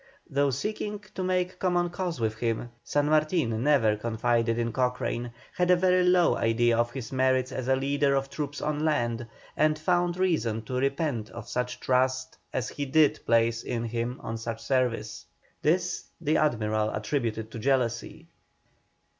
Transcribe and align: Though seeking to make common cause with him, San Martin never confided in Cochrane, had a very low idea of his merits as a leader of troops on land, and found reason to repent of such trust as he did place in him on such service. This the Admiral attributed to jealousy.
Though 0.31 0.49
seeking 0.49 0.97
to 1.13 1.23
make 1.23 1.59
common 1.59 1.91
cause 1.91 2.19
with 2.19 2.33
him, 2.39 2.71
San 2.83 3.05
Martin 3.05 3.61
never 3.63 3.95
confided 3.95 4.57
in 4.57 4.71
Cochrane, 4.71 5.31
had 5.53 5.69
a 5.69 5.75
very 5.75 6.03
low 6.03 6.35
idea 6.37 6.75
of 6.75 6.89
his 6.91 7.11
merits 7.11 7.51
as 7.51 7.67
a 7.67 7.75
leader 7.75 8.15
of 8.15 8.27
troops 8.27 8.61
on 8.61 8.83
land, 8.83 9.27
and 9.55 9.77
found 9.77 10.17
reason 10.17 10.63
to 10.63 10.73
repent 10.79 11.29
of 11.29 11.47
such 11.47 11.79
trust 11.79 12.35
as 12.51 12.67
he 12.67 12.87
did 12.87 13.19
place 13.27 13.61
in 13.61 13.83
him 13.83 14.19
on 14.23 14.37
such 14.39 14.63
service. 14.63 15.23
This 15.61 16.05
the 16.19 16.35
Admiral 16.35 16.89
attributed 16.89 17.51
to 17.51 17.59
jealousy. 17.59 18.25